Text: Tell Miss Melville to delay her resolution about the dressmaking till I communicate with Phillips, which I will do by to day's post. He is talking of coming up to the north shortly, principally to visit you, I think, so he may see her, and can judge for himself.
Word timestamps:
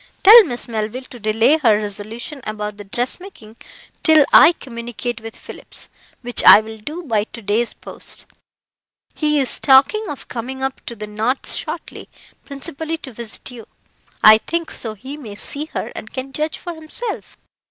Tell 0.23 0.43
Miss 0.45 0.67
Melville 0.67 1.03
to 1.11 1.19
delay 1.19 1.59
her 1.59 1.75
resolution 1.75 2.41
about 2.43 2.77
the 2.77 2.83
dressmaking 2.83 3.55
till 4.01 4.25
I 4.33 4.53
communicate 4.53 5.21
with 5.21 5.37
Phillips, 5.37 5.89
which 6.23 6.43
I 6.43 6.59
will 6.59 6.79
do 6.79 7.03
by 7.03 7.25
to 7.25 7.41
day's 7.43 7.75
post. 7.75 8.25
He 9.13 9.39
is 9.39 9.59
talking 9.59 10.03
of 10.09 10.27
coming 10.27 10.63
up 10.63 10.83
to 10.87 10.95
the 10.95 11.05
north 11.05 11.51
shortly, 11.53 12.09
principally 12.45 12.97
to 12.97 13.11
visit 13.13 13.51
you, 13.51 13.67
I 14.23 14.39
think, 14.39 14.71
so 14.71 14.95
he 14.95 15.17
may 15.17 15.35
see 15.35 15.65
her, 15.65 15.89
and 15.93 16.11
can 16.11 16.33
judge 16.33 16.57
for 16.57 16.73
himself. 16.73 17.37